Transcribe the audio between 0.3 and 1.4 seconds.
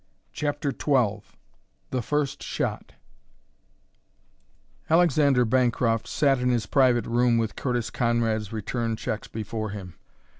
CHAPTER XII